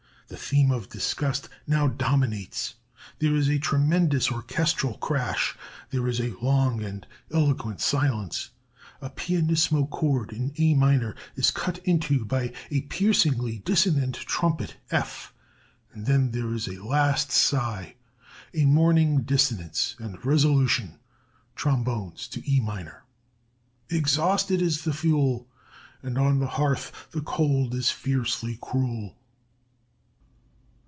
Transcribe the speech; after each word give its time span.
The 0.33 0.37
theme 0.37 0.71
of 0.71 0.87
'Disgust' 0.87 1.49
now 1.67 1.89
dominates. 1.89 2.75
There 3.19 3.35
is 3.35 3.49
a 3.49 3.59
tremendous 3.59 4.31
orchestral 4.31 4.93
crash; 4.97 5.57
there 5.89 6.07
is 6.07 6.21
long 6.41 6.81
and 6.81 7.05
eloquent 7.33 7.81
silence. 7.81 8.51
A 9.01 9.09
pianissimo 9.09 9.87
chord 9.87 10.31
in 10.31 10.53
A 10.57 10.73
minor 10.73 11.17
is 11.35 11.51
cut 11.51 11.79
into 11.79 12.23
by 12.23 12.53
a 12.69 12.83
piercingly 12.83 13.57
dissonant 13.65 14.13
trumpet 14.15 14.77
F, 14.89 15.33
and 15.91 16.05
then 16.05 16.31
there 16.31 16.53
is 16.53 16.69
a 16.69 16.81
last 16.81 17.31
sigh, 17.33 17.95
a 18.53 18.63
mourning 18.63 19.23
dissonance 19.23 19.95
and 19.99 20.25
resolution 20.25 20.97
(trombones) 21.57 22.29
to 22.29 22.41
E 22.49 22.61
minor. 22.61 23.03
"'Exhausted 23.89 24.61
is 24.61 24.85
the 24.85 24.93
fuel, 24.93 25.49
And 26.01 26.17
on 26.17 26.39
the 26.39 26.47
hearth 26.55 27.09
the 27.11 27.19
cold 27.21 27.75
is 27.75 27.91
fiercely 27.91 28.57
cruel.'" 28.61 29.17